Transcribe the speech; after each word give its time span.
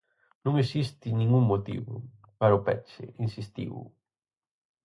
"Non 0.45 0.53
existe 0.63 1.07
nin 1.19 1.29
un 1.39 1.43
motivo" 1.51 1.93
para 2.39 2.57
o 2.59 2.63
peche, 2.67 3.05
insistiu. 3.25 3.73